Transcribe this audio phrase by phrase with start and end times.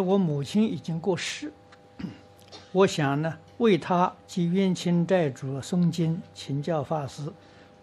[0.00, 1.52] 我母亲已经过世，
[2.72, 7.32] 我想呢，为她及冤亲债主诵经请教法师，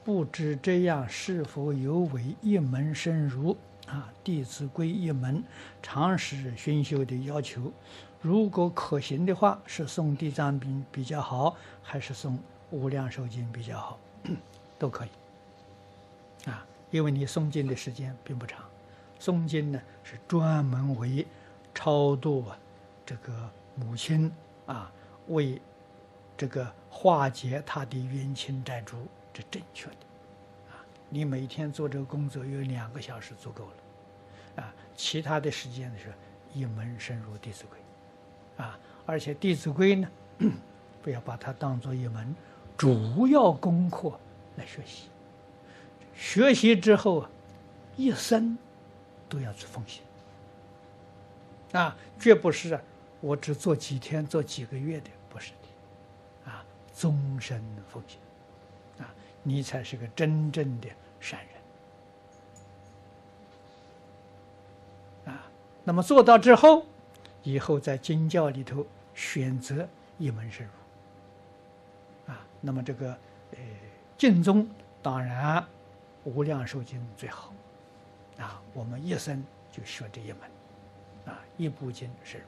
[0.04, 3.56] 不知这样是否有违一门深入
[3.88, 5.44] 啊《弟子规》一门
[5.82, 7.72] 常识熏修的要求？
[8.22, 12.32] 如果可行的话，是诵《地藏经》比较好，还是诵
[12.72, 14.00] 《无量寿经》比较好？
[14.80, 18.60] 都可以啊，因为你诵经的时间并不长，
[19.20, 21.26] 诵经呢是专门为。
[21.78, 22.58] 超度啊，
[23.06, 23.32] 这个
[23.76, 24.32] 母亲
[24.66, 24.92] 啊，
[25.28, 25.62] 为
[26.36, 28.98] 这个化解他的冤亲债主，
[29.32, 29.96] 这正确的
[30.72, 30.82] 啊。
[31.08, 36.12] 你每天做这个工作有两个小时足够了啊，其他的时间是
[36.52, 37.78] 一门深入《弟子规》
[38.64, 40.10] 啊，而且《弟子规》呢，
[41.04, 42.36] 不要把它当做一门
[42.76, 44.20] 主要功课
[44.56, 45.10] 来学习，
[46.16, 47.30] 学习之后啊
[47.96, 48.58] 一生
[49.30, 50.02] 都要去奉行。
[51.74, 52.80] 啊，绝不是！
[53.20, 56.64] 我只做几天、做几个月的，不是的，啊，
[56.96, 58.20] 终身奉献，
[59.04, 59.10] 啊，
[59.42, 60.88] 你才是个真正的
[61.20, 61.40] 善
[65.26, 65.50] 人，啊，
[65.84, 66.86] 那么做到之后，
[67.42, 68.86] 以后在经教里头
[69.16, 69.90] 选择
[70.20, 73.10] 一门深入，啊，那么这个
[73.54, 73.58] 呃，
[74.16, 74.70] 净宗
[75.02, 75.66] 当然
[76.24, 77.52] 无量寿经最好，
[78.38, 80.57] 啊，我们一生就学这一门。
[81.58, 82.48] 一部经深入，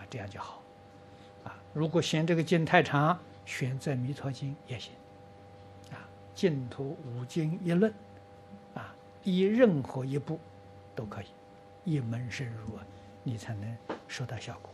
[0.00, 0.62] 啊，这样就好，
[1.44, 4.92] 啊，如果嫌这个经太长，选择《弥陀经》也行，
[5.90, 5.96] 啊，
[6.34, 7.92] 净土五经一论，
[8.74, 10.38] 啊，依任何一部
[10.94, 11.26] 都可以，
[11.84, 12.84] 一门深入啊，
[13.22, 14.70] 你才能收到效果。